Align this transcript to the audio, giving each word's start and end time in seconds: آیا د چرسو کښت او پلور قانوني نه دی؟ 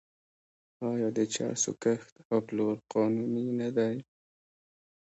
آیا 0.89 1.09
د 1.17 1.19
چرسو 1.33 1.71
کښت 1.83 2.13
او 2.29 2.37
پلور 2.47 2.75
قانوني 2.91 3.45
نه 3.59 3.69
دی؟ 3.77 3.95